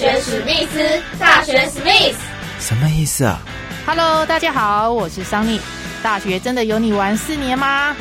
[0.00, 0.78] 学史密斯，
[1.18, 2.18] 大学史密斯，
[2.58, 3.38] 什么意思啊
[3.84, 5.60] ？Hello，大家好，我是桑尼。
[6.02, 7.94] 大学真的有你玩四年吗？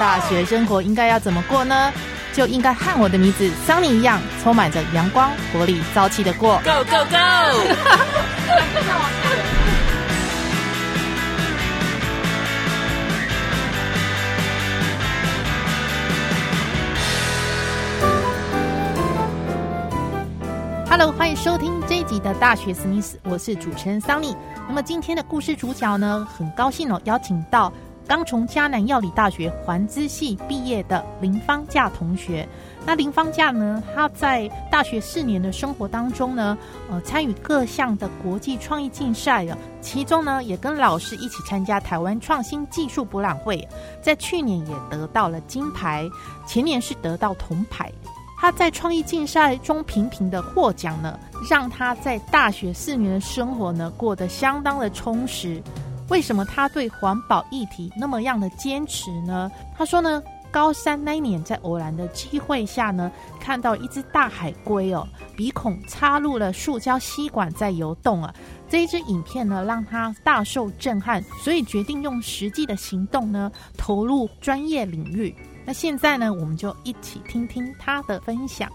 [0.00, 1.92] 大学生活应该要怎么过呢？
[2.32, 6.62] 就应该和我的名字桑尼一样，充满着阳光、活力、朝气的过。
[6.64, 7.16] Go Go go
[20.98, 24.34] Hello，欢迎收听这一集的《大学史密斯》，我是主持人桑尼。
[24.66, 27.70] 那么今天的故事主角呢，很高兴哦，邀请到
[28.08, 32.48] 刚从迦南药理大学环资系毕业的林芳嫁同学。
[32.86, 36.56] 那林芳嫁呢，她在大学四年的生活当中呢，
[36.90, 43.68] 呃，参与各项的国际创意竞赛哦，其中呢，也跟老师一起参加台湾创新技术博览会，
[44.00, 46.08] 在去年也得到了金牌，
[46.46, 47.92] 前年是得到铜牌。
[48.36, 51.18] 他在创意竞赛中频频的获奖呢，
[51.50, 55.62] 让他在大学四年的生活呢过得相当的充实。
[56.08, 59.50] 为什么他对环保议题那么样的坚持呢？
[59.76, 65.04] 他说呢，高三那年在偶然的机会下呢，看到一只大海龟哦，
[65.36, 68.32] 鼻孔插入了塑胶吸管在游动啊。
[68.68, 75.34] 这一支影片呢，让他大受震撼，所以决定用实际的行动呢，投入专业领域。
[75.66, 78.70] 那现在呢，我们就一起听听他的分享。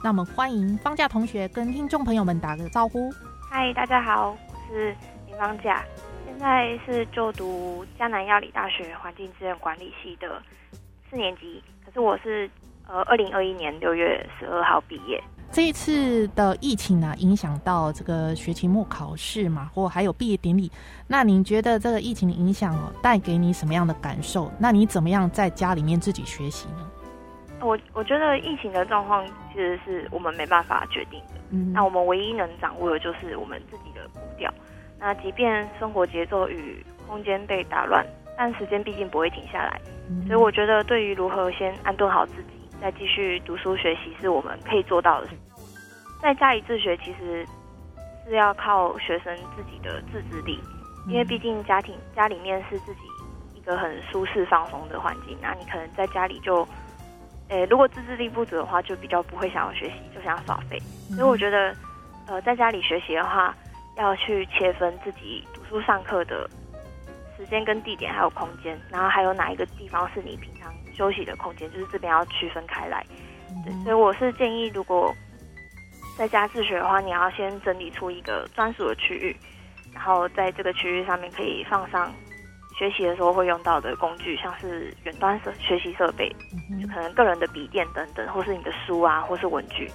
[0.00, 3.10] 那我们欢迎方架同学跟听众朋友们打个招呼。
[3.50, 4.94] 嗨，大家好，我是
[5.26, 5.84] 林方架，
[6.24, 10.40] 现在是就读江南药理大学环境资源管理系的
[11.10, 11.60] 四年级。
[11.84, 12.48] 可是我是
[12.86, 15.20] 呃，二零二一年六月十二号毕业。
[15.50, 20.70] 这一次的疫情呢，影响到这个学期末考试嘛，或还有毕业典礼。
[21.06, 24.50] 那您觉得这个疫情的影响哦，带给你什么样的感受？
[24.58, 26.90] 那你怎么样在家里面自己学习呢？
[27.62, 31.40] 我我觉得疫情的状况其实是我们没办法决定的。
[31.50, 34.52] 嗯，那我们唯一能掌握的就是我们自己的步调。
[34.98, 38.04] 那即便生活节奏与空间被打乱，
[38.36, 39.80] 但时间毕竟不会停下来。
[40.26, 42.55] 所以我觉得，对于如何先安顿好自己。
[42.80, 45.28] 再继续读书学习是我们可以做到的。
[46.22, 47.46] 在家里自学其实
[48.26, 50.60] 是要靠学生自己的自制力，
[51.08, 53.00] 因为毕竟家庭家里面是自己
[53.54, 56.66] 一个很舒适放松的环境，那你可能在家里就，
[57.48, 60.78] 诶，如果自制力不足的话，就比较不会想要学习，就想要耍废。
[61.14, 61.74] 所以我觉得，
[62.26, 63.54] 呃，在家里学习的话，
[63.96, 66.48] 要去切分自己读书上课的
[67.36, 70.72] 时间跟地点，还有空间，然后还有哪一个地方是你平常。
[70.96, 73.04] 休息的空间就是这边要区分开来，
[73.64, 75.14] 对，所以我是建议，如果
[76.16, 79.36] 在家自学的话，你要先整理出一个专属的区域，
[79.92, 82.10] 然后在这个区域上面可以放上
[82.78, 86.34] 学习的时候会用到的工具，像是远端设学习设备，
[86.80, 89.90] 就可能个人的笔电等等，或是你的书啊，或是文具。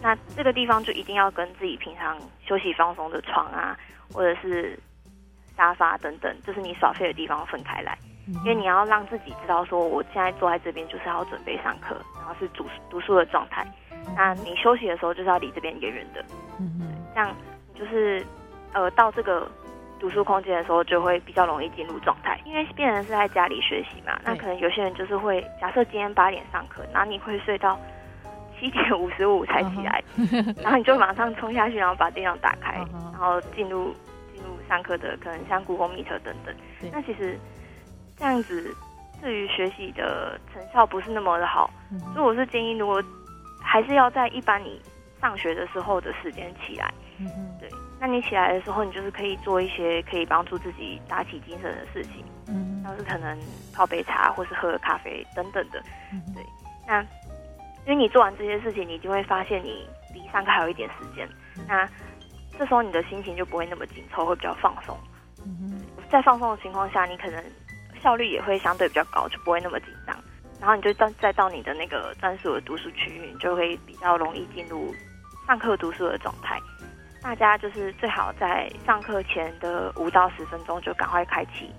[0.00, 3.78] 那这个地方就一定要跟自己平常休息放松的床啊，
[4.12, 4.76] 或者是
[5.56, 7.96] 沙发等等，就是你耍废的地方分开来。
[8.26, 13.66] 因为你要让自己知道，说我现在坐在这边就是要准备上课，然后是读读书的状态。
[14.16, 16.24] 那你休息的时候就是要离这边远远的，
[16.58, 16.80] 嗯
[17.14, 17.34] 这样
[17.74, 18.24] 就是
[18.72, 19.48] 呃到这个
[20.00, 22.40] 读书空间的时候就会比较容易进入状态。
[22.44, 27.78] 因为病人是在家里学习嘛，那可能有些人就是会假设今天八点上课，然后你会睡到
[28.58, 30.02] 七点五十五才起来，
[30.62, 32.74] 然后你就马上冲下去，然后把电脑打开，
[33.12, 33.94] 然后进入
[34.32, 36.54] 进入上课的可能像 Google Meet 等等。
[36.92, 37.38] 那其实。
[38.22, 38.72] 这样子，
[39.20, 41.68] 对于学习的成效不是那么的好，
[42.14, 43.02] 所以我是建议，如果
[43.60, 44.80] 还是要在一般你
[45.20, 46.94] 上学的时候的时间起来，
[47.58, 47.68] 对，
[47.98, 53.36] 那你起来的时候，你就是可以做一些可以帮助自己打起精神的事情，嗯，像是可能
[53.74, 55.82] 泡杯茶或是喝咖啡等等的，
[56.32, 56.46] 对，
[56.86, 57.02] 那
[57.84, 59.84] 因为你做完这些事情，你就会发现你
[60.14, 61.28] 离上课还有一点时间，
[61.66, 61.88] 那
[62.56, 64.96] 这时候你的心情就不会那么紧凑，会比较放松，
[65.44, 67.42] 嗯在放松的情况下，你可能。
[68.02, 70.16] 效率也会相对比较高，就不会那么紧张。
[70.60, 74.94] 然后你就到再到你的那个专属的读书区域，你就会比较容易进入
[75.46, 76.60] 上课读书的状态。
[77.20, 81.70] 大家就是最好在上课前的五到十分钟就赶快开启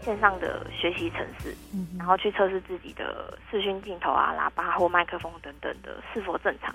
[0.00, 1.54] 线上的学习程式，
[1.98, 6.74] 然后去测试自己的视讯镜头啊、喇叭或麦克风等等的是否正常。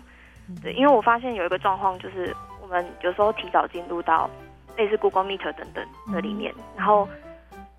[0.62, 4.30] 对，因为我发现有一个状况，就是我们有时候提早进入到
[4.76, 7.08] 类似 Google Meet 等等的里面，然后。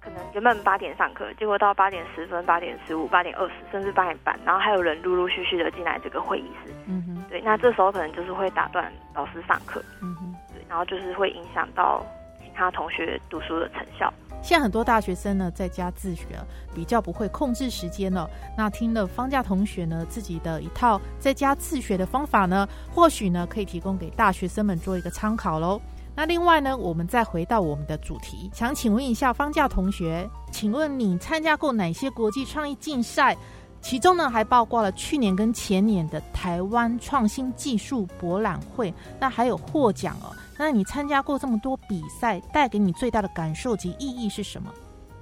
[0.00, 6.73] 可能原本八点上课，结果到八点十分、八点十五、八点二十，甚至八点半，然后还有人陆陆续续的进来这个会议室。
[6.87, 9.85] 嗯哼，对，那这时候可能就是会打断老师上课。
[10.00, 12.02] 嗯哼，对，然后就是会影响到
[12.38, 14.12] 其他同学读书的成效。
[14.43, 16.29] 现在很多大学生呢在家自学，
[16.75, 18.26] 比较不会控制时间了。
[18.56, 25.79] 那听了方家同学呢自己的一套在家自学的方法呢，或许呢可以提供给大学生们做一个参考喽。
[26.20, 33.34] 那另外呢，我们再回到我们的主题，想请问一下方教同学，请问你参加过哪些国际创意竞赛？
[33.81, 40.28] 其中呢还包括了去年跟前年的台湾创新技术博览会，那还有获奖哦。
[40.58, 44.70] 那你参加过这么多比赛，带给你最大的感受及意义是什么？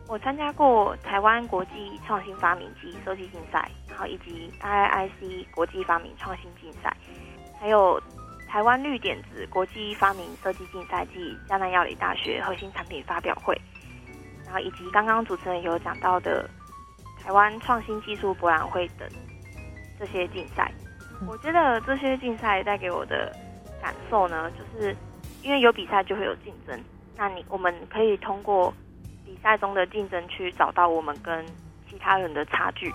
[0.09, 1.71] 我参加过台湾国际
[2.05, 6.93] 创新发明及设计竞赛，然后以及 IIC 国际发明创新竞赛，
[7.61, 8.03] 还有
[8.49, 13.55] 台湾绿点子国际发明设计竞赛暨江南药理大学核心产品发表会，
[14.45, 16.49] 然后以及刚刚主持人有讲到的
[17.23, 19.09] 台湾创新技术博览会等
[19.99, 20.73] 这些竞赛。
[21.27, 23.31] 我觉得这些竞赛带给我的
[23.81, 24.97] 感受呢，就是。
[25.41, 26.79] 因为有比赛就会有竞争，
[27.17, 28.75] 那你我们可以通过
[29.25, 31.47] 比赛中的竞争去找到我们跟
[31.89, 32.93] 其他人的差距。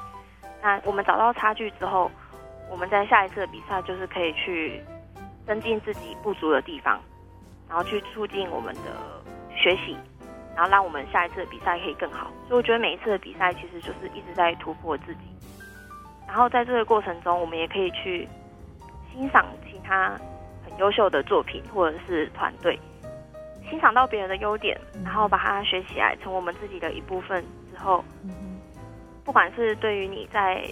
[0.62, 2.12] 那我们找到差距之后，
[2.70, 4.84] 我们在下一次的比赛就是可以去
[5.46, 7.00] 增进自己不足的地方，
[7.68, 9.00] 然后去促进我们的
[9.56, 9.98] 学习，
[10.56, 12.32] 然后让我们下一次的比赛可以更好。
[12.48, 15.22] 所以我觉得每一次的比赛其实就是一直在突破自己。
[16.28, 18.28] 然后在这个过程中，我们也可以去
[19.12, 20.10] 欣赏其他
[20.66, 20.74] 很。
[20.80, 22.80] 优秀的作品或者是团队，
[23.70, 28.04] 欣赏到别人的优点，然后把它学起来，成我们自己的一部分之后，
[29.24, 30.64] 不管是对于你在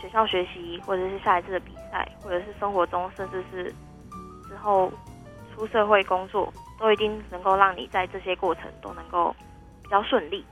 [0.00, 3.70] 学校学习，或者是下一次的比赛，或者是生活中，甚至是
[4.54, 4.92] 之后
[5.52, 9.34] 出社会工作，都一定能够让你在这些过程都能够
[9.82, 10.44] 比较顺利。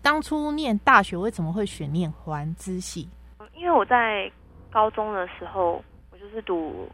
[0.00, 3.08] 当初念大学为什么会选念环资系？
[3.52, 4.30] 因为我在
[4.70, 6.88] 高中的时候，我就是读。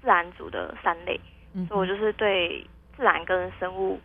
[0.00, 1.18] 自然组的三类，
[1.66, 2.62] 所以我就是对
[2.94, 3.98] 自然跟生物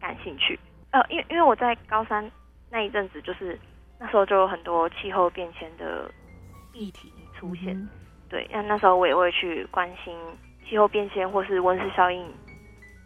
[0.00, 0.58] 感兴趣。
[0.90, 2.28] 呃，因为因为我在高三
[2.68, 3.56] 那一阵子，就是
[3.96, 6.10] 那时候就有很多气候变迁的
[6.72, 7.88] 议题出现。
[8.28, 10.12] 对，那那时候我也会去关心
[10.68, 12.26] 气候变迁或是温室效应、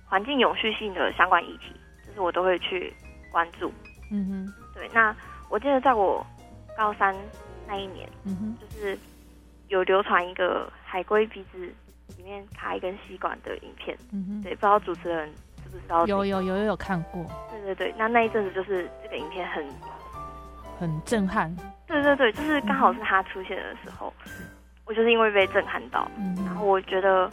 [0.07, 1.75] 环境永续性的相关议题，
[2.07, 2.93] 就是我都会去
[3.31, 3.73] 关注。
[4.11, 4.89] 嗯哼，对。
[4.93, 5.15] 那
[5.49, 6.25] 我记得在我
[6.77, 7.15] 高三
[7.67, 8.99] 那一年，嗯哼，就是
[9.69, 11.73] 有流传一个海龟鼻子。
[12.19, 16.05] 里面卡一根吸管的影片，嗯哼，对，不知道主持人知不知道？
[16.07, 17.25] 有有有有有看过。
[17.49, 19.65] 对对对，那那一阵子就是这个影片很
[20.77, 21.55] 很震撼。
[21.87, 24.13] 对对对，就是刚好是他出现的时候，
[24.87, 26.11] 我就是因为被震撼到，
[26.45, 27.31] 然后我觉得，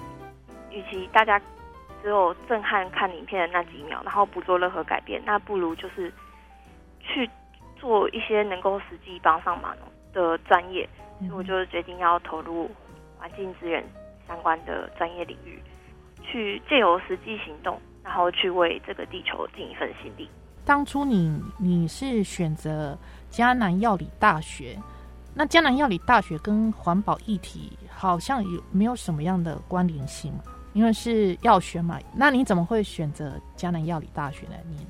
[0.77, 1.39] 与其大家
[2.03, 6.13] 只有震撼看影片的那几秒，然后不做任何改变，那不如就是
[6.99, 7.29] 去
[7.75, 9.75] 做一些能够实际帮上忙
[10.13, 10.87] 的专业，
[11.19, 12.69] 所以我就决定要投入
[13.17, 13.83] 环境资源。
[14.27, 15.57] 相关的专业领域，
[16.21, 20.29] 去借由实际行动，然后去为这个地球尽一份心力。
[20.65, 22.97] 当初你你是选择
[23.31, 24.77] 迦南药理大学，
[25.33, 30.33] 那迦南药理大学跟环保议题好像有没有什么样的关联性
[30.77, 34.85] 因为是药学嘛，那你怎么会选择江南药理大学来念？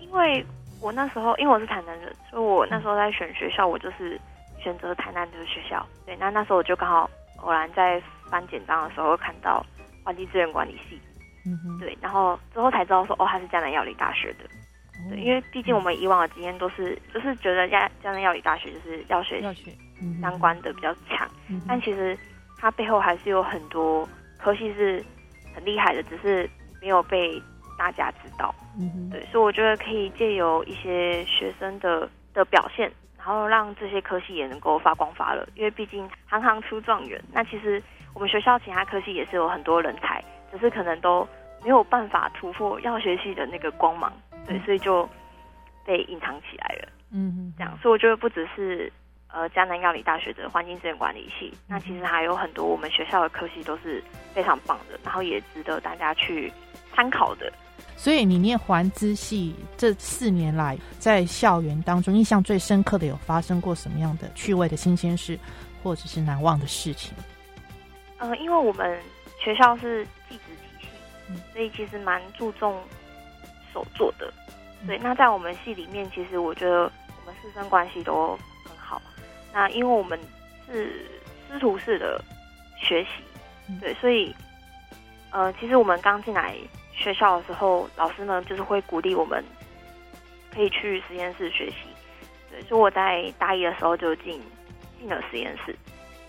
[0.00, 0.44] 因为
[0.80, 4.18] 我那时候因为我是台南人，所以我那时候在选学校，我就是
[4.58, 5.86] 选择台南的学校。
[6.06, 7.08] 对，那那时候我就刚好
[7.42, 8.02] 偶然在。
[8.30, 9.64] 翻简章的时候看到
[10.04, 11.00] 环境资源管理系，
[11.46, 14.44] 嗯哼，对，然后之后才知道说哦，他是江南药理大学的，
[15.08, 19.42] 对，因为毕竟我们以往的经验都是就是觉得江江南药理大学就是药学
[20.20, 21.26] 相关的比较强，
[21.66, 22.14] 但其实
[22.58, 25.02] 它背后还是有很多科系是
[25.58, 26.48] 很厉害的，只是
[26.80, 27.42] 没有被
[27.76, 32.88] 大家知道，嗯哼，对，所以我觉得可以借由一些学生的的表现。
[33.18, 37.20] 然后让这些科系也能够发光发热，因为毕竟行行出状元。
[37.30, 37.82] 那其实
[38.14, 41.28] 我们学校其他科系也是有很多人才，只是可能都
[41.62, 44.10] 没有办法突破药学系的那个光芒，
[44.46, 45.06] 对，所以就
[45.84, 46.88] 被隐藏起来了。
[47.12, 48.90] 嗯，这样，所以我觉得不只是
[49.30, 56.52] 呃江南药理大学的环境资源管理系，那其实还有很多我们学校的科系都是非常棒的，然后也值得大家去
[56.94, 57.52] 参考的。
[57.96, 65.36] 所以你念环资系这四年来，在校园当中印象最深刻的有发生过什么样的趣味的新鲜事，
[65.82, 67.12] 或者是难忘的事情？
[68.18, 69.00] 呃，因为我们
[69.42, 72.80] 学校是技职体系，所以其实蛮注重
[73.72, 74.32] 手做的。
[74.86, 79.02] 对，那在我们系里面，其实我觉得我们师生关系都很好。
[79.52, 80.16] 那因为我们
[80.68, 81.04] 是
[81.50, 82.22] 师徒式的
[82.80, 83.10] 学习，
[83.80, 84.32] 对，所以
[85.30, 86.56] 呃，其实我们刚进来。
[87.00, 89.40] 学校的时候，老师呢就是会鼓励我们
[90.52, 91.76] 可以去实验室学习。
[92.50, 94.42] 对，所以我在大一的时候就进
[94.98, 95.76] 进了实验室。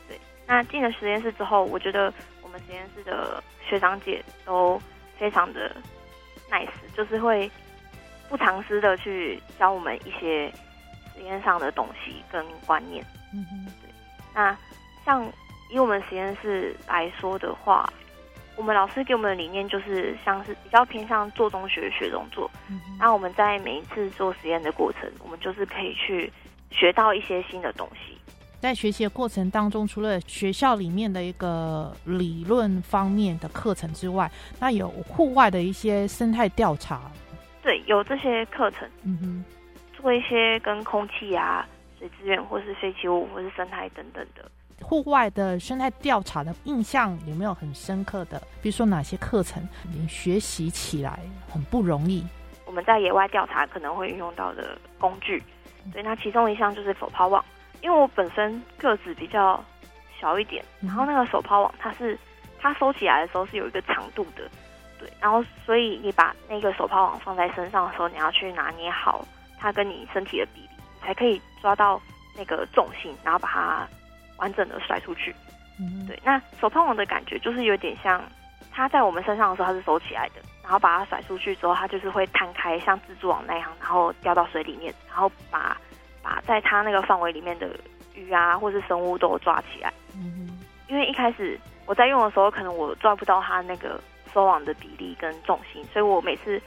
[0.07, 0.15] 对，
[0.45, 2.13] 那进了实验室之后，我觉得
[2.43, 4.79] 我们实验室的学长姐都
[5.17, 5.75] 非常的
[6.51, 7.49] nice，就是会
[8.29, 10.53] 不藏私的去教我们一些
[11.15, 13.03] 实验上的东西跟观念。
[13.33, 13.91] 嗯哼，对。
[14.35, 14.55] 那
[15.03, 15.27] 像
[15.71, 17.91] 以我们实验室来说的话，
[18.59, 22.51] 我们老师给我们的理念就是像是比较偏向做中学、学中做。
[22.99, 26.29] 那我们在每一次做实验的过程，我们就是可以去
[26.69, 28.17] 学到一些新的东西。
[28.59, 37.09] 在学习的过程当中，除了学校里面的一个理论方面的课程之外，那有户外的一些生态调查。
[37.63, 39.45] 对，有这些课程，嗯哼，
[39.93, 41.65] 做一些跟空气啊、
[41.97, 48.41] 水资源，或是废弃物，或是生态等等的户外的生态调查的印象有没有很深刻的？
[48.61, 49.61] 比如说哪些课程
[49.93, 51.19] 你学习起来
[51.51, 52.25] 很不容易？
[52.65, 55.43] 我们在野外调查可能会运用到的工具，
[55.91, 57.43] 对，那其中一项就是手抛网。
[57.81, 59.63] 因为我本身个子比较
[60.19, 62.17] 小一点，然后那个手抛网它是
[62.59, 64.49] 它收起来的时候是有一个长度的，
[64.99, 69.25] 对，然后所以你把那个手抛网放在身上的时候，你要去拿捏好
[69.57, 70.69] 它跟你身体的比例，
[71.01, 72.01] 才可以抓到
[72.35, 73.87] 那个重心，然后把它
[74.39, 75.33] 完整的甩出去。
[75.79, 78.21] 嗯，对，那手抛网的感觉就是有点像
[78.71, 85.77] 它在我们身上的时候它是收起来的，然后把它甩出去之后，它就是会摊开，像蜘蛛网那样，然后掉到水里面，然后把。
[86.21, 87.73] 把在它那个范围里面的
[88.13, 89.91] 鱼啊，或是生物都抓起来。
[90.15, 94.01] 嗯因为一开始我在用的时候，可能我抓不到它那个
[94.33, 96.61] 收网的比例跟重心，所以我每次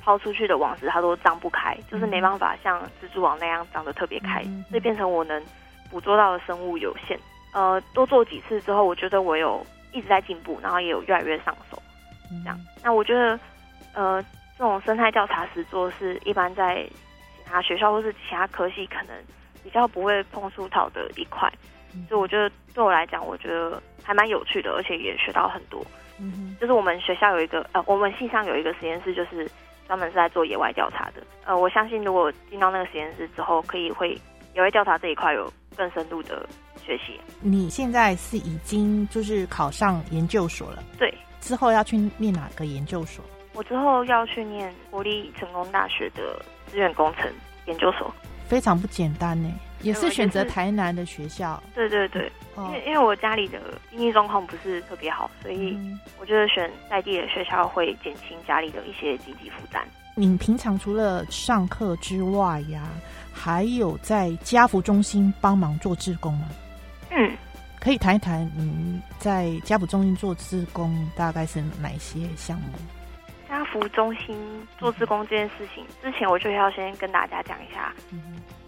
[0.00, 5.44] 抛出去的网时，它都张不开，就是没办法像蜘蛛网那样张得特别开，所以变成我能
[5.90, 7.18] 捕捉到的生物有限。
[7.52, 11.80] 呃，多做几次之后，我觉得我有一直在进步，然后也有越来越上手。
[12.42, 13.38] 这样，那我觉得，
[13.94, 14.22] 呃，
[14.58, 16.86] 这种生态调查实作是一般在。
[17.46, 19.14] 其他，学校或是其他科系可能
[19.62, 21.46] 比较不会碰触到的一块，
[22.08, 25.84] 所以我觉得对我来讲，我觉得还蛮有趣的，而且也学到很多。
[26.18, 29.46] 嗯，就是我们学校有一个呃，我们系上有一个实验室，就是
[29.86, 31.22] 专门是在做野外调查的。
[31.44, 34.18] 呃，我相信如果进到那个实验室之后，可以会
[34.54, 36.48] 野外调查这一块有更深度的
[36.84, 37.20] 学习。
[37.40, 40.82] 你现在是已经就是考上研究所了？
[40.98, 43.24] 对，之后要去念哪个研究所？
[43.52, 46.44] 我之后要去念国立成功大学的。
[46.66, 47.30] 资源工程
[47.66, 48.12] 研究所
[48.48, 49.48] 非常不简单呢，
[49.82, 51.62] 也是选择台南的学校。
[51.72, 55.78] 对对对，因为因为我家里的经济状况不是特别好，所以
[56.18, 59.86] 我觉得选在地的学校会减轻家里的一些经济负担。
[60.16, 62.88] 你平常除了上课之外呀，
[63.34, 66.48] 还有在家福中心帮忙做志工吗？
[67.10, 67.36] 嗯，
[67.80, 72.68] 可以谈一谈你在家福中心做志工大概是哪些项目？
[73.48, 77.92] 家福中心做志工这件事情，之前我就要先跟大家讲一下，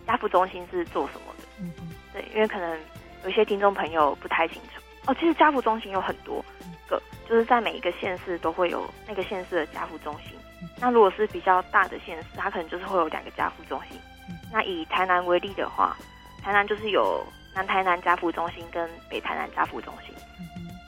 [0.06, 1.44] 家福中心是做什么的。
[1.60, 1.72] 嗯
[2.12, 2.78] 对，因为可能
[3.24, 5.14] 有一些听众朋友不太清楚哦。
[5.18, 6.44] 其实家福中心有很多
[6.88, 10.38] 个，就是在每一个县市都会有那个县市的家福中心。
[10.78, 13.98] 那如果是比较大的县市，它可能就是会有两个家福中心。
[14.52, 15.96] 那以台南为例的话，
[16.42, 17.24] 台南就是有
[17.54, 20.14] 南台南家福中心跟北台南家福中心。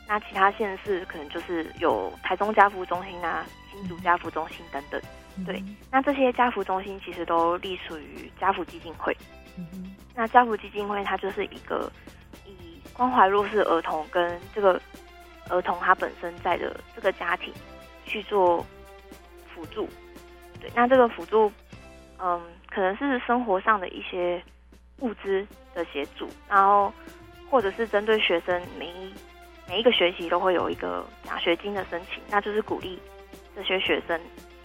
[0.06, 3.46] 那其他县市可能就是有台中家福中心啊。
[3.70, 5.00] 新竹家福中心等等，
[5.46, 9.16] 对，那这些家福中心其实都隶属于家福基金会。
[10.16, 11.88] 那家福基金会它就是一个
[12.44, 14.80] 以关怀弱势儿童跟这个
[15.48, 17.54] 儿童他本身在的这个家庭
[18.04, 18.66] 去做
[19.54, 19.88] 辅助。
[20.60, 21.52] 对，那这个辅助，
[22.18, 22.42] 嗯，
[22.78, 24.40] 可能是生活上的一些
[25.00, 25.44] 物资
[25.75, 26.92] 的协助，然后
[27.50, 29.12] 或者是针对学生每一
[29.68, 32.97] 每一个学期都会有一个奖学金的申请，那就是鼓励。
[33.56, 34.20] 这些学生，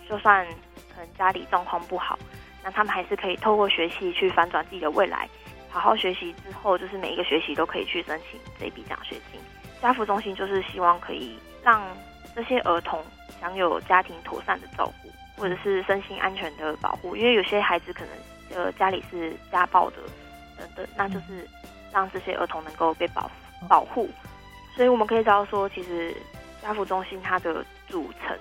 [0.07, 0.45] 就算
[0.93, 2.19] 可能家里状况不好，
[2.63, 5.27] 那他们还是可以透过学习去反转自己的未来。
[5.71, 9.41] 好好学习之后，就是每一个学习都可以去申请这笔奖学金。
[9.81, 11.81] 家福中心就是希望可以让
[12.35, 13.03] 这些儿童
[13.41, 15.09] 享有家庭妥善的照顾，
[15.43, 17.17] 或者是身心安全的保护。
[17.17, 19.97] 因为有些孩子可能呃家里是家暴的
[20.57, 21.45] 等等，那就是
[21.91, 23.29] 让这些儿童能够被保
[23.67, 24.09] 保护。
[24.73, 26.15] 所以我们可以知道说，其实
[26.61, 28.37] 家福中心它的组成。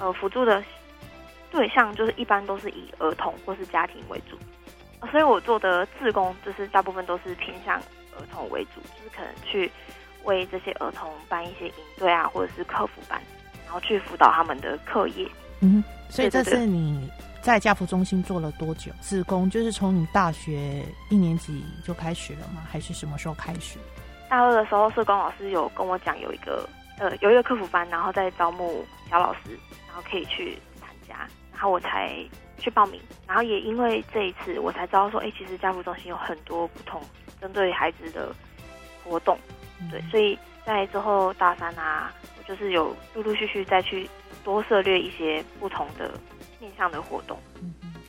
[0.00, 0.60] 呃，辅助的
[1.52, 4.36] 对象就是一般都是以儿童或是家庭为主，
[5.12, 9.70] 所以我做的志工就是大部分都是偏向儿童为主，就是可能去
[10.24, 13.22] 为这些儿童办一些营队啊，或者是客服班，
[13.64, 15.28] 然后去辅导他们的课业。
[15.64, 18.92] 嗯，所以这是你在家福中心做了多久？
[19.00, 22.62] 志工就是从你大学一年级就开始了吗？
[22.70, 23.78] 还是什么时候开始？
[24.28, 26.68] 大二的时候，社工老师有跟我讲有一个
[26.98, 29.58] 呃有一个客服班，然后在招募小老师。
[29.94, 31.14] 然后可以去参加，
[31.52, 32.12] 然后我才
[32.58, 37.00] 去报名，然后也因为这一次，我才知道说，哎，其实家福中心有很多不同
[37.40, 38.34] 针对孩子的
[39.04, 39.38] 活动，
[39.92, 44.10] 对，所以在之后大三啊，我就是有陆陆续续再去
[44.44, 46.12] 多涉猎一些不同的
[46.60, 47.36] 面向的活动。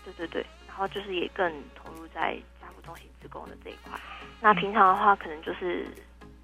[0.03, 3.99] 对对对，然后就是也更投入在家福中心职工的这一块。
[4.39, 5.87] 那平常的话，可能就是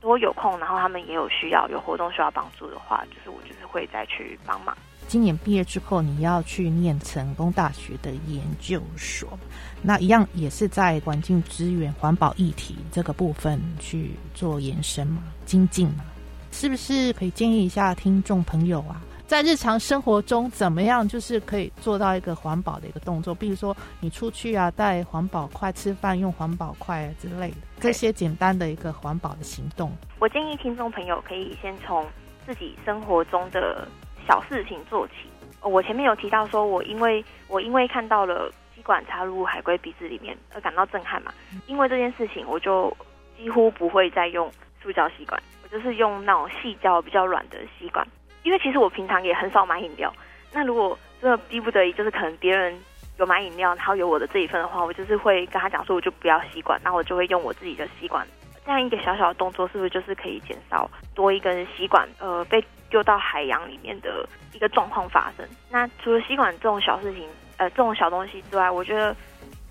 [0.01, 4.75] 如果有空，然后他们也有需要有活动需要帮助的话，就是我就是会再去帮忙。
[5.07, 9.37] 今年毕业之后，你要去念成功大学的研究所，
[9.81, 16.05] 那一样也是在环境资源、环保议题这个部分去做延伸嘛、精进嘛，
[16.51, 19.01] 是不是可以建议一下听众朋友啊？
[19.31, 23.33] 在日常生活中，怎么样就是可以做到一个环保的一个动作？
[23.33, 29.89] 比如说，你出去啊，带环保筷吃饭，用环保筷之类的，这些简单的一个环保的行动。
[30.19, 32.05] 我建议听众朋友可以先从
[32.45, 33.87] 自己生活中的
[34.27, 35.13] 小事情做起。
[35.61, 41.31] 我前面有提到说，我因为我因为看到了吸管插入海龟鼻子里面而感到震撼嘛，
[41.67, 42.93] 因为这件事情，我就
[43.37, 44.51] 几乎不会再用
[44.83, 48.05] 塑胶吸管，我就是用那种细胶比较软的吸管。
[48.43, 50.11] 因为其实我平常也很少买饮料，
[50.51, 52.75] 那如果真的逼不得已，就是可能别人
[53.19, 58.25] 有买饮料，然后有我的这一份的话，我就是会跟他讲说，我就不要吸管，那我就会用我自己的吸管。
[58.65, 65.47] 这样一个小小的动作，是不是就是可以减少多一根吸管呃被丢到海洋里面的一个状况发生？
[65.69, 69.15] 那除了吸管这种小事情，呃，这种小东西之外，我觉得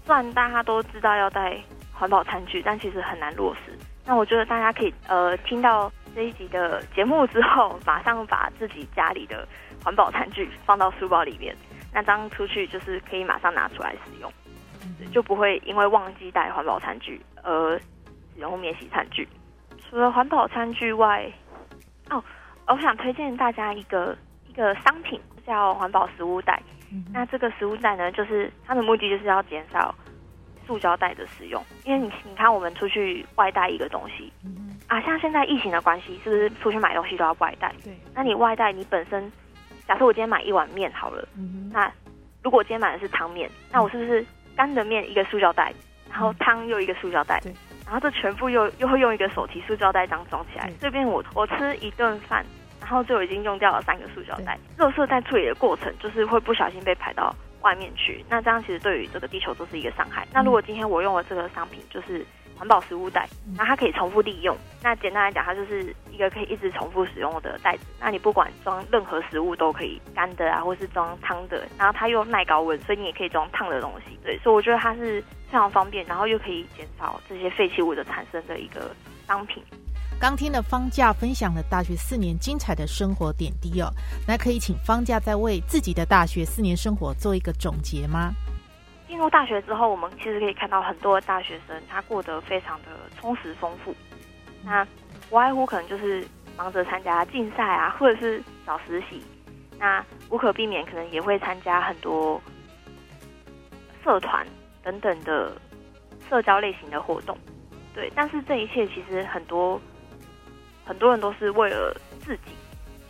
[0.05, 1.57] 虽然大家都知道要带
[1.93, 3.77] 环保餐具，但其实很难落实。
[4.05, 5.91] 那我觉得大家可以呃听到。
[6.15, 9.47] 这一集的节目之后，马上把自己家里的
[9.83, 11.57] 环保餐具放到书包里面，
[11.93, 14.33] 那当出去就是可以马上拿出来使用，
[15.13, 19.29] 就不会因为忘记带环保餐具而使用免洗餐具。
[19.89, 21.31] 除了环保餐具外，
[22.11, 22.23] 哦，
[22.67, 24.17] 我想推荐大家一个
[24.49, 26.61] 一个商品叫环保食物袋。
[27.13, 29.95] 那这个食物袋呢，就是它的目的就是要减少
[30.67, 34.33] 塑胶袋的使用，因为你你看我们出去外带一个东西。
[34.91, 37.73] 啊，像现在疫情的关系，是不是出去买东西都要外带？
[37.85, 37.97] 对。
[38.13, 39.31] 那你外带，你本身，
[39.87, 41.27] 假设我今天买一碗面好了，
[41.73, 41.89] 那
[42.43, 45.73] 如果我今天买的是汤面，那我是不是干的面一个塑胶袋，
[46.11, 47.55] 然后汤又一个塑胶袋，对。
[47.87, 52.45] 然后这全部又又会用一个手提塑胶袋这样装起来，这边我我吃一顿饭，
[52.81, 54.59] 然后就已经用掉了三个塑胶袋。
[54.77, 60.27] 热色在处理的过程，就是会不小心被排到外面去，那这样其实对于这个地球都是一个伤害。
[60.33, 62.27] 那如果今天我用了这个商品，就是
[62.61, 64.55] 环保食物袋，那它可以重复利用。
[64.83, 67.87] 那简单来讲，它就是一个可以一直重复使用的袋子。
[67.99, 71.67] 那你不管装任何食物都可以，干的啊，或是装汤的。
[71.79, 74.15] 然后它又耐高温，所以你也可以装烫的东西。
[74.23, 78.95] 对，所以我觉得它是非常方便，然后又可以减少这些废弃物的产生的一个
[79.27, 79.65] 商品。
[80.21, 83.91] 刚听了方架分享了大学四年精彩的生活点滴哦，
[84.29, 88.35] 那可以请方架再为自己的大学四年生活做一个总结吗？
[89.11, 93.93] 进入大学之后，我们其实可以看到很多大学生他过得非常的充实丰富。
[94.63, 94.87] 那
[95.29, 96.25] 不外乎可能就是
[96.57, 99.21] 忙着参加竞赛啊，或者是找实习。
[99.81, 102.41] 那无可避免，可能也会参加很多
[104.05, 104.47] 社团
[104.81, 105.61] 等等的
[106.29, 107.37] 社交类型的活动。
[107.93, 109.81] 对，但是这一切其实很多
[110.85, 112.53] 很多人都是为了自己，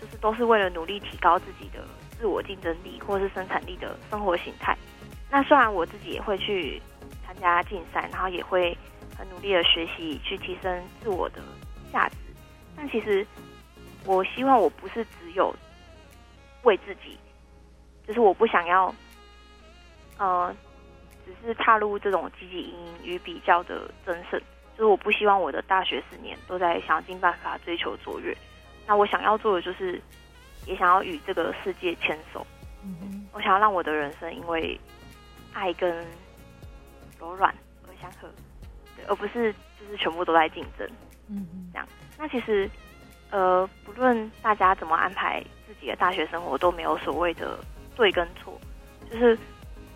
[0.00, 1.84] 就是都是为了努力提高自己的
[2.18, 4.74] 自我竞争力或是生产力的生活形态。
[5.30, 6.82] 那虽然我自己也会去
[7.24, 8.76] 参加竞赛，然后也会
[9.16, 11.40] 很努力的学习去提升自我的
[11.92, 12.16] 价值，
[12.76, 13.24] 但其实
[14.04, 15.54] 我希望我不是只有
[16.64, 17.16] 为自己，
[18.08, 18.92] 就是我不想要，
[20.18, 20.52] 呃，
[21.24, 24.40] 只是踏入这种积极营与比较的争胜，
[24.76, 28.36] 就是我不希望我的大学四年都在想尽办法追求卓越。
[28.84, 30.02] 那我想要做的就是，
[30.66, 32.44] 也想要与这个世界牵手。
[33.32, 34.76] 我想要让我的人生因为。
[35.52, 36.04] 爱跟
[37.18, 37.54] 柔软
[37.86, 38.28] 而相合，
[38.96, 40.88] 对，而不是就是全部都在竞争，
[41.28, 41.88] 嗯嗯，这样。
[42.18, 42.68] 那其实，
[43.30, 47.58] 呃，不论大家怎么安排自己的大学生活，都没有所谓的
[47.96, 48.58] 对跟错，
[49.10, 49.38] 就是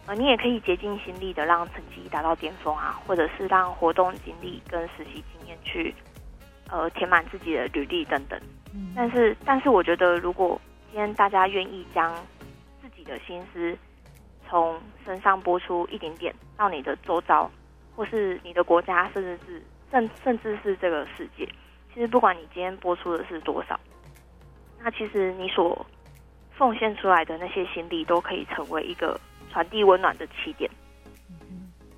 [0.07, 5.95] 呃，你也可以竭尽心力的让成绩达到巅峰啊，或者是让活动经历跟实习经验去
[6.71, 8.41] 呃填满自己的履历等等。
[8.95, 12.13] 但是，但是我觉得，如果今天大家愿意将
[12.83, 13.77] 自己的心思
[14.55, 17.51] 从身上播出一点点到你的周遭，
[17.97, 21.45] 或是你的国家，甚至是甚甚至是这个世界。
[21.93, 23.81] 其实不管你今天播出的是多少，
[24.79, 25.85] 那其实你所
[26.53, 30.71] 奉献出来的那些心力，都可以成为一个传递温暖的起点。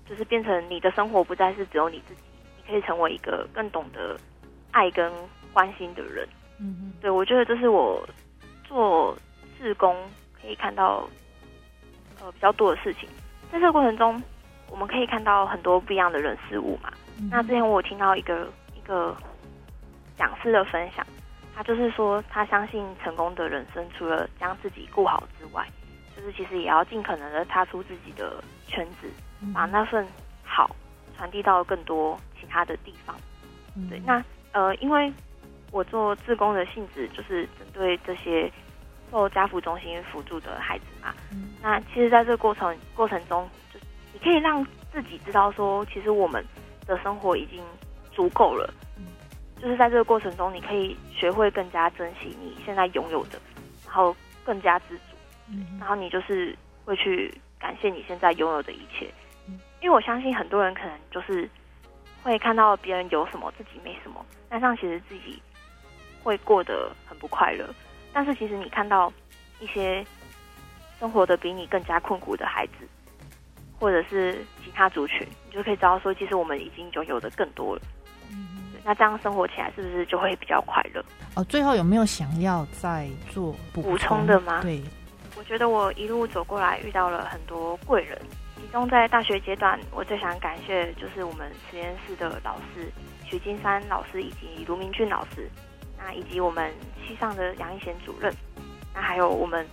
[0.09, 2.23] 就是变成你的生活不再是只有你自己，
[2.57, 4.19] 你可以成为一个更懂得
[4.71, 5.13] 爱跟
[5.53, 6.27] 关心的人。
[6.59, 8.09] 嗯对我觉得这是我
[8.65, 9.15] 做
[9.59, 9.95] 志工
[10.41, 11.07] 可以看到。
[12.27, 13.09] 呃，比较多的事情，
[13.53, 14.21] 在这个过程中，
[14.69, 16.91] 我们可以看到很多不一样的人事物嘛。
[17.31, 19.17] 那之前我有听到一个一个
[20.19, 21.07] 讲师的分享，
[21.55, 25.65] 他就是说，他相信成功的人生，除了将自己顾好之外，
[26.17, 29.09] 就就是其实也要尽可能的踏出自己的圈子，
[29.55, 30.05] 把那份
[30.43, 30.75] 好
[31.17, 33.15] 传递到更多其他的地方。
[33.89, 35.13] 对，那呃，因为
[35.71, 38.51] 我做自工的性质就是针对这些
[39.11, 41.15] 受家福中心辅助的孩子嘛。
[41.63, 43.81] 那其实，在这个过程过程中，就
[44.13, 46.45] 你可以让自己知道说，其实我们
[46.87, 47.63] 的生活已经
[48.13, 48.73] 足够了。
[49.61, 53.41] 就是在这个过程中，你可以学会更加珍惜你现在拥有的，
[53.87, 54.15] 然后
[54.45, 59.11] 更加知足，然后你就是会去感谢你现在拥有的一切。
[59.81, 61.49] 因为我相信很多人可能就是
[62.23, 65.41] 会看到别人有什么，自己没什么，但上其实自己
[66.23, 67.67] 会过得很不快乐。
[68.17, 69.13] 但是其实你看到
[69.61, 70.03] 一些
[70.99, 72.89] 生活的比你更加困苦的孩子，
[73.79, 77.83] 或者是其他族群，你就可以知道说，其实我们已经拥有的更多了。
[78.83, 81.05] 那这样生活起来是不是就会比较快乐？
[81.35, 84.63] 哦，最后有没有想要再做补充的吗？
[84.63, 84.83] 对，
[85.37, 88.19] 我觉得我一路走过来遇到了很多贵人，
[88.55, 92.91] 其中在大学阶段，我最想感谢就是我们实验室的老师
[93.27, 95.51] 徐金山老师以及卢明俊老师，
[96.13, 96.73] 以及我们
[97.07, 98.33] 系上的杨一贤主任，
[98.95, 99.67] 那还有我们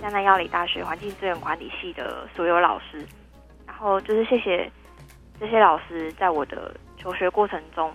[0.00, 3.06] 江南药理大学环境资源管理系的所有老师，
[3.66, 4.70] 然后就是谢谢
[5.38, 7.92] 这些老师在我的求学过程中。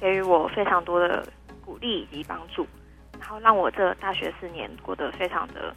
[0.00, 1.26] 给予我非常多的
[1.64, 2.64] 鼓励以及帮助，
[3.18, 5.74] 然后让我这大学四年过得非常的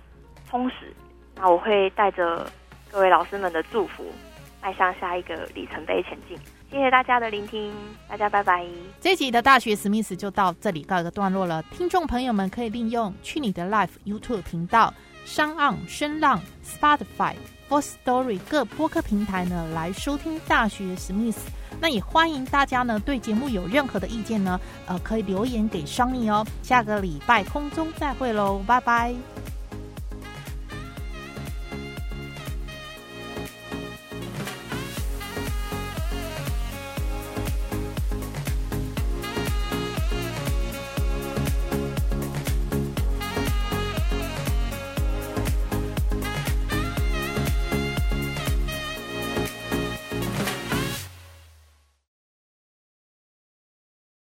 [0.48, 0.94] 充实。
[1.34, 2.48] 那我会带着
[2.92, 4.14] 各位老师们的祝福，
[4.62, 6.38] 迈向下一个里程碑前进。
[6.72, 7.70] 谢谢大家的聆听，
[8.08, 8.66] 大家拜拜。
[9.02, 11.62] 这集的大学史密斯就到这里告一个段落了。
[11.64, 14.94] 听众朋友们可以利用去你的 Life YouTube 频道、
[15.26, 17.36] 商岸声浪、Spotify。
[17.70, 26.46] Voice Story 各播客平台呢来收听大学史密斯，那也欢迎大家呢对节目有任何的意见呢，呃，可以留言给 Shani 哦。
[26.62, 29.16] 下个礼拜空中再会喽，拜拜。